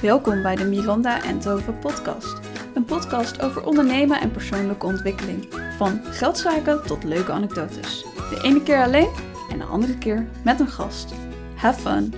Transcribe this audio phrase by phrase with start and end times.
[0.00, 2.40] Welkom bij de Miranda en Tove podcast.
[2.74, 5.54] Een podcast over ondernemen en persoonlijke ontwikkeling.
[5.76, 8.02] Van geldzaken tot leuke anekdotes.
[8.02, 9.12] De ene keer alleen
[9.50, 11.12] en de andere keer met een gast.
[11.54, 12.14] Have fun!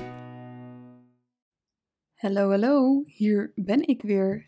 [2.15, 3.03] Hallo, hallo.
[3.07, 4.47] Hier ben ik weer.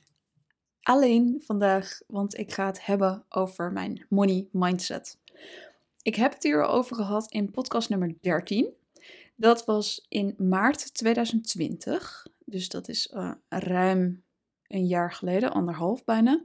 [0.80, 5.18] Alleen vandaag, want ik ga het hebben over mijn money mindset.
[6.02, 8.68] Ik heb het hier al over gehad in podcast nummer 13.
[9.36, 12.26] Dat was in maart 2020.
[12.50, 14.24] Dus dat is uh, ruim
[14.66, 16.44] een jaar geleden, anderhalf bijna.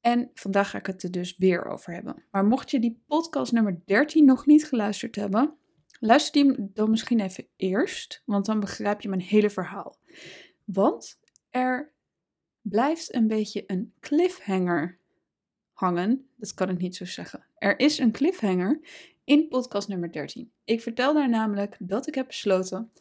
[0.00, 2.24] En vandaag ga ik het er dus weer over hebben.
[2.30, 5.56] Maar mocht je die podcast nummer 13 nog niet geluisterd hebben,
[6.00, 9.98] luister die dan misschien even eerst, want dan begrijp je mijn hele verhaal.
[10.64, 11.92] Want er
[12.60, 14.98] blijft een beetje een cliffhanger
[15.72, 16.28] hangen.
[16.36, 17.46] Dat kan ik niet zo zeggen.
[17.54, 18.80] Er is een cliffhanger
[19.24, 20.52] in podcast nummer 13.
[20.64, 22.92] Ik vertel daar namelijk dat ik heb besloten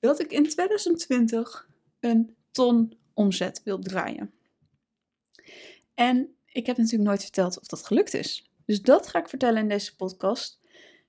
[0.00, 1.68] dat ik in 2020
[2.00, 4.32] een ton omzet wil draaien.
[5.94, 8.50] En ik heb natuurlijk nooit verteld of dat gelukt is.
[8.64, 10.60] Dus dat ga ik vertellen in deze podcast.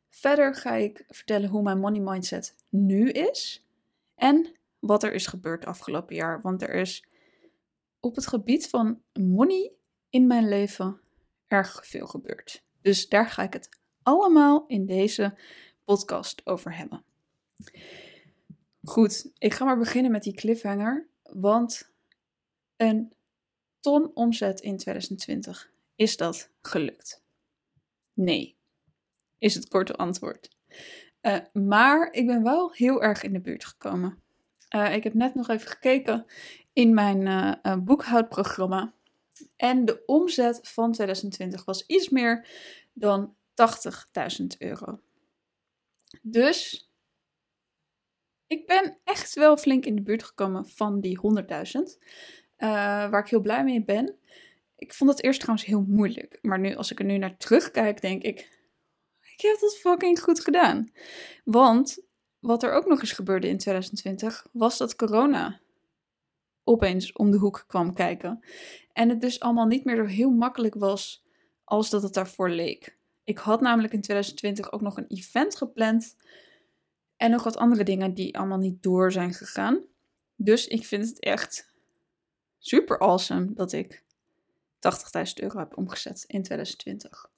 [0.09, 3.66] Verder ga ik vertellen hoe mijn money mindset nu is
[4.16, 6.41] en wat er is gebeurd afgelopen jaar.
[6.41, 7.05] Want er is
[7.99, 9.71] op het gebied van money
[10.09, 11.01] in mijn leven
[11.47, 12.63] erg veel gebeurd.
[12.81, 13.69] Dus daar ga ik het
[14.03, 15.37] allemaal in deze
[15.83, 17.03] podcast over hebben.
[18.83, 21.07] Goed, ik ga maar beginnen met die cliffhanger.
[21.23, 21.91] Want
[22.77, 23.13] een
[23.79, 27.23] ton omzet in 2020, is dat gelukt?
[28.13, 28.55] Nee,
[29.37, 30.49] is het korte antwoord.
[31.21, 34.21] Uh, maar ik ben wel heel erg in de buurt gekomen.
[34.75, 36.25] Uh, ik heb net nog even gekeken
[36.73, 37.21] in mijn
[37.63, 38.93] uh, boekhoudprogramma.
[39.55, 42.47] En de omzet van 2020 was iets meer
[42.93, 43.35] dan
[44.41, 44.99] 80.000 euro.
[46.21, 46.89] Dus
[48.47, 51.43] ik ben echt wel flink in de buurt gekomen van die 100.000.
[52.57, 52.69] Uh,
[53.09, 54.15] waar ik heel blij mee ben.
[54.75, 56.39] Ik vond het eerst trouwens heel moeilijk.
[56.41, 58.39] Maar nu, als ik er nu naar terugkijk, denk ik.
[59.35, 60.91] Ik heb dat fucking goed gedaan.
[61.44, 61.99] Want
[62.39, 65.59] wat er ook nog eens gebeurde in 2020 was dat corona
[66.63, 68.44] opeens om de hoek kwam kijken.
[68.94, 71.25] En het dus allemaal niet meer zo heel makkelijk was
[71.63, 72.97] als dat het daarvoor leek.
[73.23, 76.16] Ik had namelijk in 2020 ook nog een event gepland.
[77.17, 79.81] En nog wat andere dingen die allemaal niet door zijn gegaan.
[80.35, 81.72] Dus ik vind het echt
[82.57, 84.03] super awesome dat ik
[84.75, 87.29] 80.000 euro heb omgezet in 2020.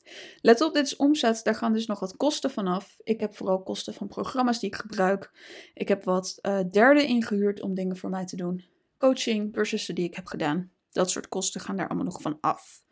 [0.41, 1.43] Let op, dit is omzet.
[1.43, 2.99] Daar gaan dus nog wat kosten vanaf.
[3.03, 5.31] Ik heb vooral kosten van programma's die ik gebruik.
[5.73, 8.65] Ik heb wat uh, derden ingehuurd om dingen voor mij te doen.
[8.97, 10.71] Coaching, cursussen die ik heb gedaan.
[10.91, 12.83] Dat soort kosten gaan daar allemaal nog van af.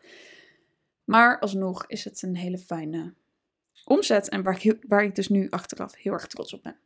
[1.14, 3.14] Maar alsnog is het een hele fijne
[3.86, 6.78] omzet en waar ik, waar ik dus nu achteraf heel erg trots op ben.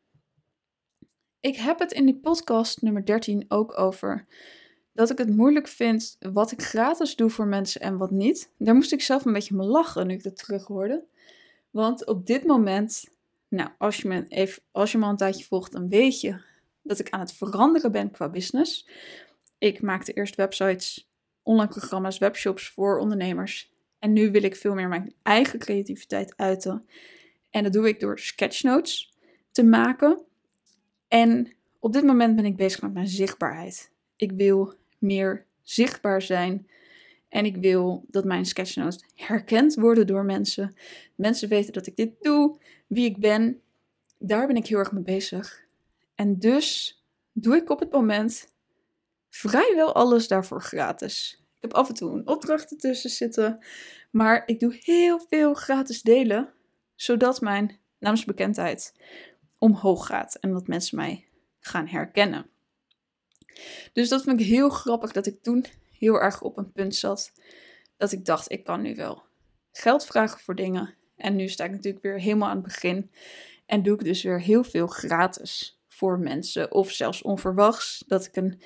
[1.39, 4.25] Ik heb het in die podcast nummer 13 ook over
[4.93, 8.51] dat ik het moeilijk vind wat ik gratis doe voor mensen en wat niet.
[8.57, 11.03] Daar moest ik zelf een beetje me lachen nu ik dat terug hoorde.
[11.69, 13.05] Want op dit moment,
[13.47, 16.41] nou, als je, me even, als je me al een tijdje volgt, dan weet je
[16.81, 18.87] dat ik aan het veranderen ben qua business.
[19.57, 21.09] Ik maakte eerst websites,
[21.43, 23.75] online programma's, webshops voor ondernemers.
[23.99, 26.85] En nu wil ik veel meer mijn eigen creativiteit uiten.
[27.49, 29.13] En dat doe ik door sketchnotes
[29.51, 30.21] te maken.
[31.07, 33.91] En op dit moment ben ik bezig met mijn zichtbaarheid.
[34.15, 36.67] Ik wil meer zichtbaar zijn.
[37.29, 40.75] En ik wil dat mijn sketchnotes herkend worden door mensen.
[41.15, 42.57] Mensen weten dat ik dit doe,
[42.87, 43.61] wie ik ben.
[44.19, 45.65] Daar ben ik heel erg mee bezig.
[46.15, 48.53] En dus doe ik op het moment
[49.29, 51.45] vrijwel alles daarvoor gratis.
[51.67, 53.65] Heb af en toe een opdracht ertussen zitten.
[54.11, 56.53] Maar ik doe heel veel gratis delen.
[56.95, 58.93] Zodat mijn naamsbekendheid
[59.57, 60.35] omhoog gaat.
[60.35, 61.25] En dat mensen mij
[61.59, 62.49] gaan herkennen.
[63.93, 65.65] Dus dat vind ik heel grappig dat ik toen
[65.99, 67.31] heel erg op een punt zat.
[67.97, 69.23] Dat ik dacht, ik kan nu wel
[69.71, 70.93] geld vragen voor dingen.
[71.15, 73.11] En nu sta ik natuurlijk weer helemaal aan het begin.
[73.65, 76.71] En doe ik dus weer heel veel gratis voor mensen.
[76.71, 78.03] Of zelfs onverwachts.
[78.07, 78.61] Dat ik een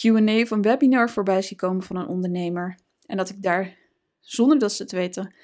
[0.00, 2.78] QA of een webinar voorbij zie komen van een ondernemer.
[3.06, 3.76] En dat ik daar,
[4.20, 5.34] zonder dat ze het weten,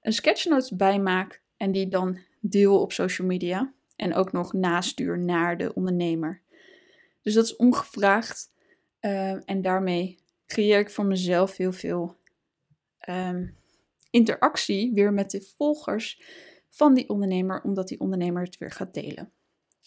[0.00, 1.40] een sketchnote bij maak.
[1.56, 3.72] En die dan deel op social media.
[3.96, 6.40] En ook nog nastuur naar de ondernemer.
[7.22, 8.52] Dus dat is ongevraagd.
[9.00, 12.16] Uh, en daarmee creëer ik voor mezelf heel veel
[13.08, 13.56] um,
[14.10, 16.22] interactie weer met de volgers
[16.68, 19.32] van die ondernemer, omdat die ondernemer het weer gaat delen.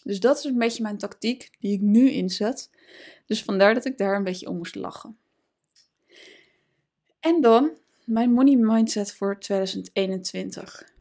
[0.06, 2.70] Dus dat is een beetje mijn tactiek die ik nu inzet.
[3.26, 5.18] Dus vandaar dat ik daar een beetje om moest lachen.
[7.20, 7.70] En dan
[8.04, 10.92] mijn money mindset voor 2021.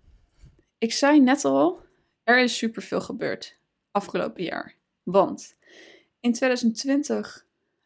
[0.77, 1.79] Ik zei net al,
[2.23, 3.57] er is superveel gebeurd
[3.91, 4.75] afgelopen jaar.
[5.03, 5.55] Want
[6.19, 7.45] in 2020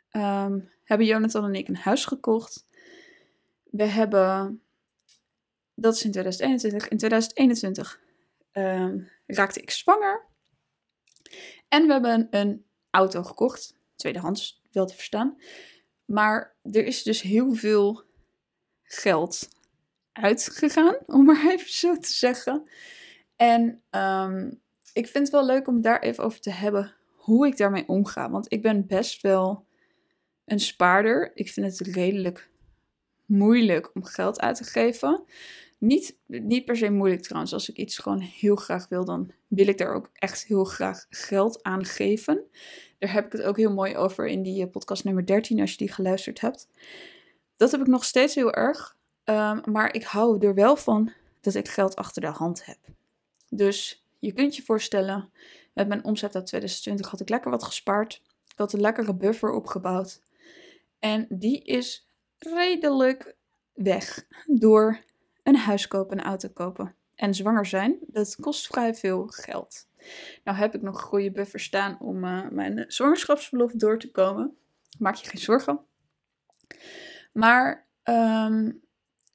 [0.09, 2.65] ehm, hebben Jonathan en ik een huis gekocht.
[3.63, 4.61] We hebben,
[5.73, 7.99] dat is in 2021, in 2021
[8.51, 10.27] ehm, raakte ik zwanger.
[11.67, 15.37] En we hebben een auto gekocht, tweedehands wel te verstaan.
[16.05, 18.03] Maar er is dus heel veel
[18.83, 19.49] geld
[20.11, 22.69] uitgegaan, om maar even zo te zeggen.
[23.35, 24.51] En ehm,
[24.93, 28.29] ik vind het wel leuk om daar even over te hebben hoe ik daarmee omga.
[28.29, 29.65] Want ik ben best wel
[30.45, 31.31] een spaarder.
[31.35, 32.49] Ik vind het redelijk
[33.25, 35.23] moeilijk om geld uit te geven.
[35.79, 37.53] Niet, niet per se moeilijk trouwens.
[37.53, 41.05] Als ik iets gewoon heel graag wil, dan wil ik daar ook echt heel graag
[41.09, 42.43] geld aan geven.
[42.97, 45.71] Daar heb ik het ook heel mooi over in die eh, podcast nummer 13, als
[45.71, 46.67] je die geluisterd hebt.
[47.57, 48.97] Dat heb ik nog steeds heel erg.
[49.23, 51.11] Ehm, maar ik hou er wel van
[51.41, 52.77] dat ik geld achter de hand heb.
[53.49, 55.29] Dus je kunt je voorstellen,
[55.73, 58.21] met mijn omzet uit 2020 had ik lekker wat gespaard.
[58.47, 60.21] Ik had een lekkere buffer opgebouwd.
[60.99, 63.35] En die is redelijk
[63.73, 65.03] weg door
[65.49, 67.97] een huis kopen, een auto kopen en zwanger zijn.
[68.07, 69.87] Dat kost vrij veel geld.
[70.43, 74.57] Nou heb ik nog goede buffer staan om uh, mijn zwangerschapsverlof door te komen.
[74.97, 75.79] Maak je geen zorgen.
[77.31, 78.71] Maar ehm,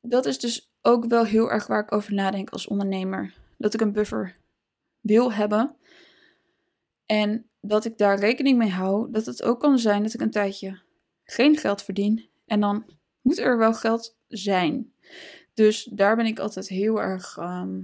[0.00, 3.34] dat is dus ook wel heel erg waar ik over nadenk als ondernemer.
[3.58, 4.36] Dat ik een buffer
[5.00, 5.76] wil hebben.
[7.06, 10.30] En dat ik daar rekening mee hou dat het ook kan zijn dat ik een
[10.30, 10.80] tijdje
[11.24, 12.28] geen geld verdien.
[12.46, 12.84] En dan
[13.20, 14.92] moet er wel geld zijn.
[15.54, 17.82] Dus daar ben ik altijd heel erg ehm,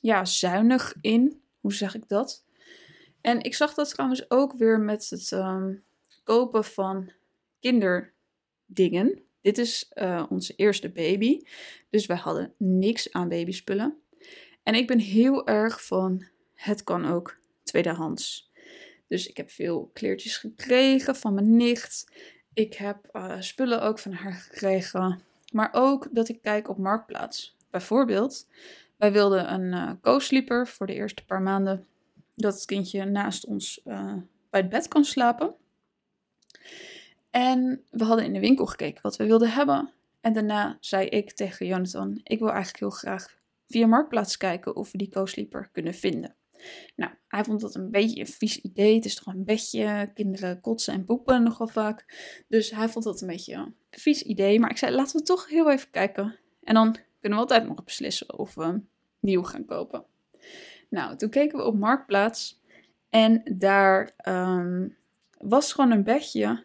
[0.00, 1.40] ja, zuinig in.
[1.60, 2.44] Hoe zeg ik dat?
[3.20, 5.74] En ik zag dat trouwens ook weer met het ehm,
[6.24, 7.12] kopen van
[7.60, 9.22] kinderdingen.
[9.40, 11.40] Dit is uh, onze eerste baby.
[11.90, 13.98] Dus we hadden niks aan babyspullen.
[14.62, 18.50] En ik ben heel erg van het kan ook tweedehands.
[19.08, 22.06] Dus ik heb veel kleertjes gekregen van mijn nicht.
[22.52, 25.22] Ik heb uh, spullen ook van haar gekregen.
[25.52, 27.56] Maar ook dat ik kijk op Marktplaats.
[27.70, 28.46] Bijvoorbeeld,
[28.96, 31.86] wij wilden een uh, co-sleeper voor de eerste paar maanden.
[32.34, 34.12] Dat het kindje naast ons uh,
[34.50, 35.54] bij het bed kan slapen.
[37.30, 39.90] En we hadden in de winkel gekeken wat we wilden hebben.
[40.20, 44.92] En daarna zei ik tegen Jonathan: Ik wil eigenlijk heel graag via Marktplaats kijken of
[44.92, 46.34] we die co-sleeper kunnen vinden.
[46.96, 48.94] Nou, hij vond dat een beetje een vies idee.
[48.94, 50.10] Het is toch een bedje.
[50.14, 52.04] Kinderen kotsen en poepen nogal vaak.
[52.48, 54.60] Dus hij vond dat een beetje een vies idee.
[54.60, 56.38] Maar ik zei, laten we toch heel even kijken.
[56.62, 58.80] En dan kunnen we altijd nog beslissen of we
[59.20, 60.04] nieuw gaan kopen.
[60.90, 62.60] Nou, toen keken we op Marktplaats.
[63.10, 64.96] En daar um,
[65.38, 66.64] was gewoon een bedje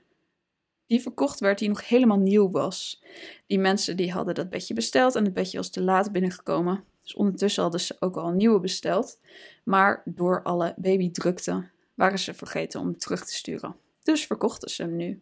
[0.88, 3.03] die verkocht werd, die nog helemaal nieuw was.
[3.48, 6.83] Die mensen die hadden dat bedje besteld en het bedje was te laat binnengekomen.
[7.03, 9.19] Dus ondertussen hadden ze ook al een nieuwe besteld.
[9.63, 13.75] Maar door alle babydrukte waren ze vergeten om terug te sturen.
[14.03, 15.21] Dus verkochten ze hem nu.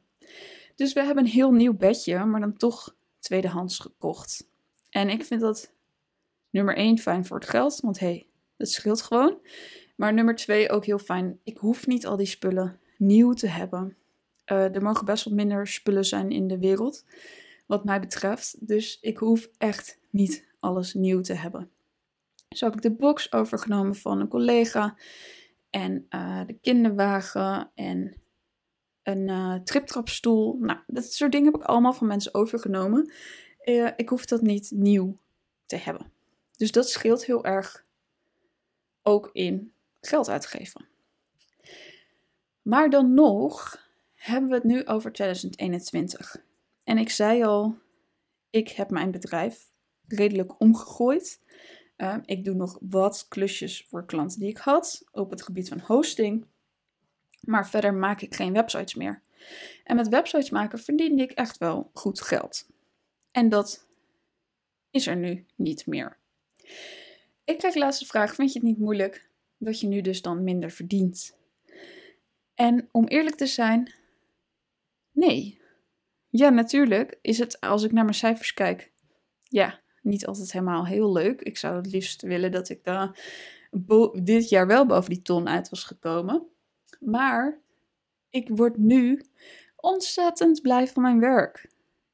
[0.75, 4.47] Dus we hebben een heel nieuw bedje, maar dan toch tweedehands gekocht.
[4.89, 5.71] En ik vind dat
[6.49, 8.25] nummer 1 fijn voor het geld, want hé, hey,
[8.57, 9.37] dat scheelt gewoon.
[9.95, 11.39] Maar nummer 2 ook heel fijn.
[11.43, 13.95] Ik hoef niet al die spullen nieuw te hebben.
[14.45, 17.05] Uh, er mogen best wat minder spullen zijn in de wereld,
[17.65, 18.67] wat mij betreft.
[18.67, 21.71] Dus ik hoef echt niet alles nieuw te hebben.
[22.49, 24.97] Zo heb ik de box overgenomen van een collega
[25.69, 28.21] en uh, de kinderwagen en
[29.03, 30.57] een uh, triptrapstoel.
[30.59, 33.13] Nou, dat soort dingen heb ik allemaal van mensen overgenomen.
[33.65, 35.17] Uh, ik hoef dat niet nieuw
[35.65, 36.11] te hebben.
[36.57, 37.85] Dus dat scheelt heel erg
[39.01, 40.87] ook in geld uitgeven.
[42.61, 46.35] Maar dan nog hebben we het nu over 2021.
[46.83, 47.77] En ik zei al,
[48.49, 49.68] ik heb mijn bedrijf
[50.13, 51.41] redelijk omgegooid.
[51.97, 55.79] Uh, ik doe nog wat klusjes voor klanten die ik had op het gebied van
[55.79, 56.45] hosting.
[57.39, 59.21] Maar verder maak ik geen websites meer.
[59.83, 62.67] En met websites maken verdiende ik echt wel goed geld.
[63.31, 63.87] En dat
[64.91, 66.17] is er nu niet meer.
[67.43, 70.43] Ik krijg de laatste vraag: vind je het niet moeilijk dat je nu dus dan
[70.43, 71.37] minder verdient?
[72.55, 73.93] En om eerlijk te zijn,
[75.11, 75.61] nee.
[76.29, 78.91] Ja, natuurlijk is het als ik naar mijn cijfers kijk.
[79.43, 81.41] Ja, niet altijd helemaal heel leuk.
[81.41, 83.11] Ik zou het liefst willen dat ik uh,
[84.23, 86.47] dit jaar wel boven die ton uit was gekomen.
[86.99, 87.59] Maar
[88.29, 89.21] ik word nu
[89.75, 91.69] ontzettend blij van mijn werk.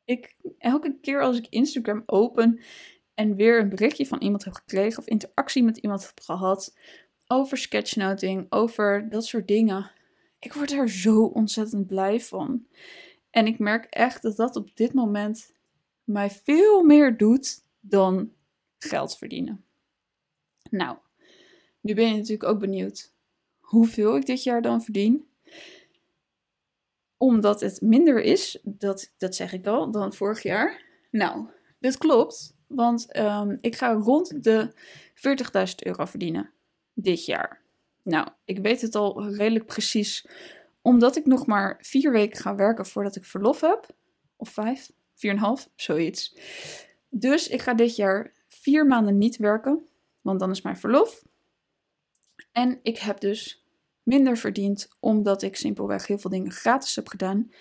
[0.05, 2.59] Ik, elke keer als ik Instagram open
[3.13, 6.77] en weer een berichtje van iemand heb gekregen of interactie met iemand heb gehad
[7.27, 9.91] over sketchnoting, over dat soort dingen.
[10.39, 12.65] Ik word er zo ontzettend blij van.
[13.29, 15.53] En ik merk echt dat dat op dit moment
[16.03, 18.31] mij veel meer doet dan
[18.77, 19.63] geld verdienen.
[20.69, 20.97] Nou,
[21.81, 23.13] nu ben je natuurlijk ook benieuwd
[23.59, 25.27] hoeveel ik dit jaar dan verdien.
[27.17, 30.83] omdat het minder is, dat, dat zeg ik al, dan vorig jaar.
[31.11, 31.47] Nou,
[31.79, 34.73] dit klopt, want ehm, ik ga rond de
[35.13, 36.51] 40.000 euro verdienen
[36.93, 37.61] dit jaar.
[38.03, 40.27] Nou, ik weet het al redelijk precies,
[40.81, 43.87] omdat ik nog maar vier weken ga werken voordat ik verlof heb.
[44.35, 46.35] Of vijf, vier en half, zoiets.
[47.17, 49.87] Dus ik ga dit jaar vier maanden niet werken,
[50.21, 51.23] want dan is mijn verlof.
[52.51, 53.65] En ik heb dus
[54.03, 57.51] minder verdiend, omdat ik simpelweg heel veel dingen gratis heb gedaan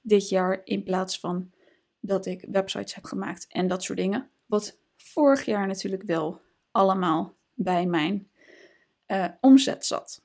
[0.00, 1.52] dit jaar, in plaats van
[2.00, 4.30] dat ik websites heb gemaakt en dat soort dingen.
[4.46, 8.30] Wat vorig jaar natuurlijk wel allemaal bij mijn
[9.06, 10.22] uh, omzet zat.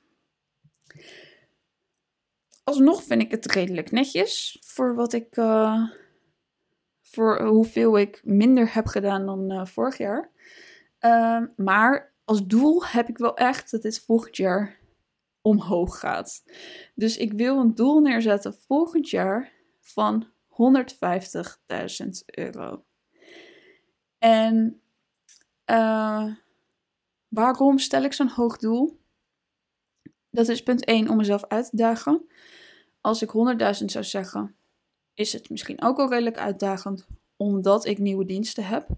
[2.64, 5.36] Alsnog vind ik het redelijk netjes voor wat ik.
[5.36, 5.90] Uh,
[7.14, 10.30] voor hoeveel ik minder heb gedaan dan uh, vorig jaar.
[11.00, 14.78] Uh, maar als doel heb ik wel echt dat dit volgend jaar
[15.42, 16.42] omhoog gaat.
[16.94, 22.84] Dus ik wil een doel neerzetten volgend jaar van 150.000 euro.
[24.18, 24.80] En
[25.70, 26.34] uh,
[27.28, 29.00] waarom stel ik zo'n hoog doel?
[30.30, 32.26] Dat is punt 1 om mezelf uit te dagen.
[33.00, 33.30] Als ik
[33.78, 34.56] 100.000 zou zeggen,
[35.14, 37.06] is het misschien ook al redelijk uitdagend
[37.36, 38.88] omdat ik nieuwe diensten heb.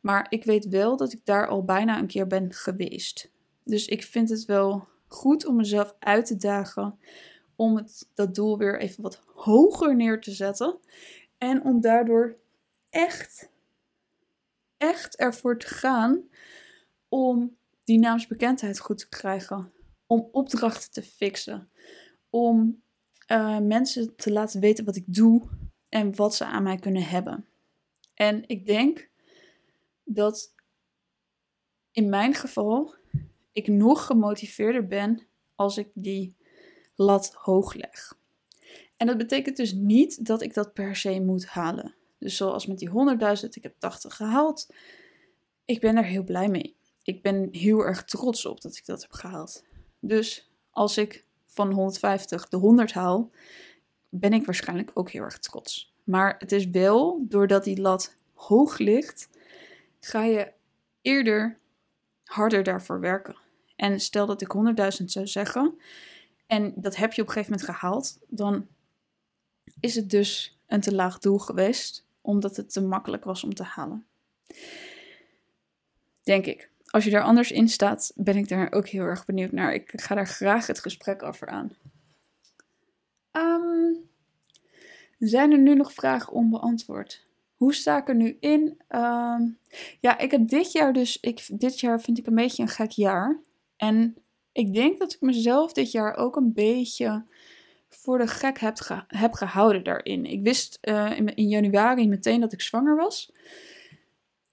[0.00, 3.30] Maar ik weet wel dat ik daar al bijna een keer ben geweest.
[3.64, 6.98] Dus ik vind het wel goed om mezelf uit te dagen.
[7.56, 10.78] Om het, dat doel weer even wat hoger neer te zetten.
[11.38, 12.36] En om daardoor
[12.90, 13.50] echt,
[14.76, 16.22] echt ervoor te gaan
[17.08, 19.72] om die naamsbekendheid goed te krijgen.
[20.06, 21.70] Om opdrachten te fixen.
[22.30, 22.82] Om
[23.32, 25.48] uh, mensen te laten weten wat ik doe
[25.88, 27.46] en wat ze aan mij kunnen hebben.
[28.14, 29.08] En ik denk
[30.04, 30.54] dat
[31.92, 32.94] in mijn geval
[33.52, 36.36] ik nog gemotiveerder ben als ik die
[36.94, 38.18] lat hoog leg.
[38.96, 41.94] En dat betekent dus niet dat ik dat per se moet halen.
[42.18, 42.90] Dus zoals met die
[43.42, 44.74] 100.000, ik heb 80 gehaald.
[45.64, 46.76] Ik ben er heel blij mee.
[47.02, 49.64] Ik ben heel erg trots op dat ik dat heb gehaald.
[49.98, 53.30] Dus als ik van 150 de 100 haal,
[54.08, 55.94] ben ik waarschijnlijk ook heel erg trots.
[56.04, 59.28] Maar het is wel, doordat die lat hoog ligt,
[60.00, 60.52] ga je
[61.02, 61.58] eerder
[62.24, 63.36] harder daarvoor werken.
[63.76, 64.54] En stel dat ik
[65.00, 65.78] 100.000 zou zeggen,
[66.46, 68.66] en dat heb je op een gegeven moment gehaald, dan
[69.80, 73.62] is het dus een te laag doel geweest, omdat het te makkelijk was om te
[73.62, 74.06] halen.
[76.22, 76.69] Denk ik.
[76.90, 79.74] Als je daar anders in staat, ben ik daar ook heel erg benieuwd naar.
[79.74, 81.70] Ik ga daar graag het gesprek over aan.
[83.32, 84.08] Um,
[85.18, 87.26] zijn er nu nog vragen onbeantwoord?
[87.56, 88.80] Hoe sta ik er nu in?
[88.88, 89.42] Ehm,
[90.00, 91.20] ja, ik heb dit jaar dus.
[91.20, 93.40] Ik, dit jaar vind ik een beetje een gek jaar.
[93.76, 94.16] En
[94.52, 97.24] ik denk dat ik mezelf dit jaar ook een beetje
[97.88, 100.24] voor de gek heb, heb gehouden daarin.
[100.24, 103.32] Ik wist in, in, januari meteen dat ik zwanger was.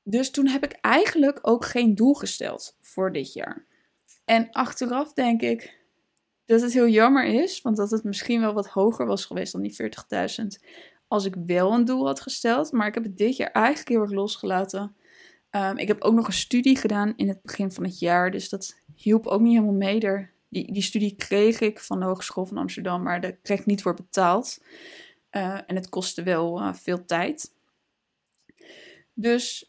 [0.09, 3.65] Dus toen heb ik eigenlijk ook geen doel gesteld voor dit jaar.
[4.25, 5.79] En achteraf denk ik
[6.45, 9.61] dat het heel jammer is, want dat het misschien wel wat hoger was geweest dan
[9.61, 9.75] die
[10.41, 10.45] 40.000
[11.07, 12.71] als ik wel een doel had gesteld.
[12.71, 14.95] Maar ik heb het dit jaar eigenlijk heel erg losgelaten.
[15.51, 18.31] Um, ik heb ook nog een studie gedaan in het begin van het jaar.
[18.31, 19.99] Dus dat hielp ook niet helemaal mee.
[20.49, 23.81] Die, die studie kreeg ik van de Hogeschool van Amsterdam, maar daar kreeg ik niet
[23.81, 24.63] voor betaald.
[25.31, 27.55] Uh, en het kostte wel uh, veel tijd.
[29.13, 29.66] Dus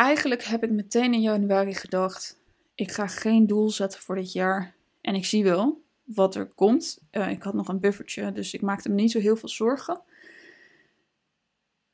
[0.00, 2.40] eigenlijk heb ik meteen in januari gedacht:
[2.74, 4.74] ik ga geen doel zetten voor dit jaar.
[5.00, 6.98] En ik zie wel wat er komt.
[7.12, 10.00] Uh, ik had nog een buffertje, dus ik maakte me niet zo heel veel zorgen.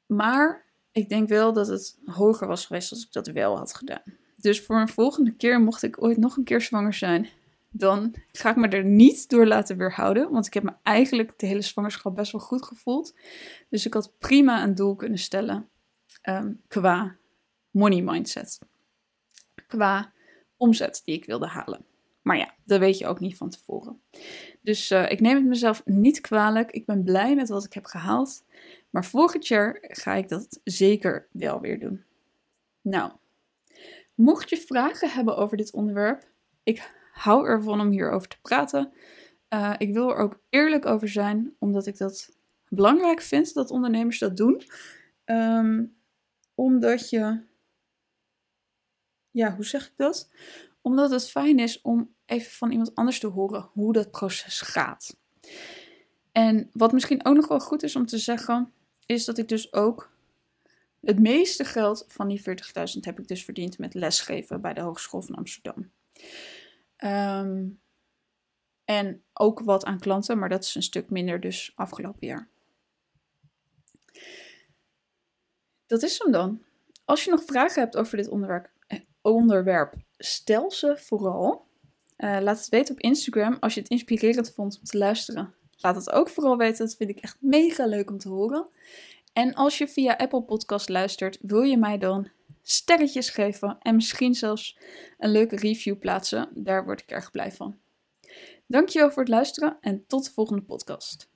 [0.07, 4.03] Maar ik denk wel dat het hoger was geweest als ik dat wel had gedaan.
[4.37, 7.29] Dus voor een volgende keer, mocht ik ooit nog een keer zwanger zijn,
[7.71, 10.31] dan ga ik me er niet door laten weerhouden.
[10.31, 13.15] Want ik heb me eigenlijk de hele zwangerschap best wel goed gevoeld.
[13.69, 15.69] Dus ik had prima een doel kunnen stellen
[16.23, 17.17] um, qua
[17.77, 18.59] money mindset.
[19.67, 20.13] Qua
[20.57, 21.85] omzet die ik wilde halen.
[22.23, 24.01] Maar ja, dat weet je ook niet van tevoren.
[24.61, 26.71] Dus uh, ik neem het mezelf niet kwalijk.
[26.71, 28.45] Ik ben blij met wat ik heb gehaald.
[28.91, 32.05] Maar volgend jaar ga ik dat zeker wel weer doen.
[32.81, 33.13] Nou,
[34.15, 36.29] mocht je vragen hebben over dit onderwerp,
[36.63, 38.93] ik hou ervan om hierover te praten.
[39.55, 42.31] Uh, ik wil er ook eerlijk over zijn, omdat ik dat
[42.69, 44.63] belangrijk vind dat ondernemers dat doen.
[45.25, 45.97] Um,
[46.55, 47.41] omdat je,
[49.37, 50.29] ja, hoe zeg ik dat?
[50.81, 55.17] Omdat het fijn is om even van iemand anders te horen hoe dat proces gaat.
[56.33, 58.73] En wat misschien ook nog wel goed is om te zeggen,
[59.07, 60.11] is dat ik dus ook
[61.01, 62.45] het meeste geld van die 40.000
[63.01, 65.91] heb ik dus verdiend met lesgeven bij de Hogeschool van Amsterdam.
[67.05, 67.81] Um,
[68.85, 72.49] En ook wat aan klanten, maar dat is een stuk minder dus afgelopen jaar.
[75.87, 76.63] Dat is hem dan.
[77.05, 78.71] Als je nog vragen hebt over dit onderwerp,
[79.33, 81.67] onderwerp stel ze vooral.
[82.19, 85.55] Uh, laat het weten op Instagram als je het inspirerend vond om te luisteren.
[85.77, 88.69] Laat het ook vooral weten, dat vind ik echt mega leuk om te horen.
[89.33, 92.29] En als je via Apple Podcast luistert, wil je mij dan
[92.63, 94.79] sterretjes geven en misschien zelfs
[95.19, 96.49] een leuke review plaatsen.
[96.55, 97.79] Daar word ik erg blij van.
[98.67, 101.29] Dankjewel voor het luisteren en tot de volgende podcast.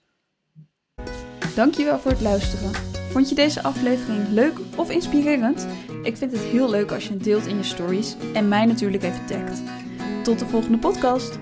[1.55, 2.90] Dankjewel voor het luisteren.
[3.11, 5.67] Vond je deze aflevering leuk of inspirerend?
[6.03, 9.03] Ik vind het heel leuk als je het deelt in je stories en mij natuurlijk
[9.03, 9.63] even tagt.
[10.23, 11.39] Tot de volgende podcast.